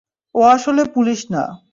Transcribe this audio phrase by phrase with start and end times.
[0.35, 1.43] ও আসল পুলিশ না।